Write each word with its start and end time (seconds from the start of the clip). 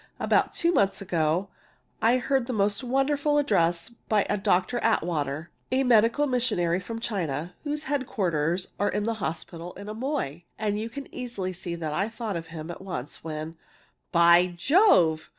About 0.19 0.55
two 0.55 0.71
months 0.71 0.99
ago 0.99 1.49
I 2.01 2.17
heard 2.17 2.49
a 2.49 2.53
most 2.53 2.83
wonderful 2.83 3.37
address 3.37 3.89
by 4.09 4.25
a 4.27 4.35
Dr. 4.35 4.79
Atwater, 4.79 5.51
a 5.71 5.83
medical 5.83 6.25
missionary 6.25 6.79
from 6.79 6.99
China, 6.99 7.53
whose 7.63 7.83
headquarters 7.83 8.69
are 8.79 8.91
at 8.95 9.03
the 9.03 9.13
hospital 9.21 9.73
in 9.73 9.87
Amoy. 9.87 10.45
And 10.57 10.79
you 10.79 10.89
can 10.89 11.05
easily 11.13 11.53
see 11.53 11.75
that 11.75 11.93
I 11.93 12.09
thought 12.09 12.35
of 12.35 12.47
him 12.47 12.71
at 12.71 12.81
once, 12.81 13.23
when" 13.23 13.57
"By 14.21 14.47
Jove!" 14.57 15.29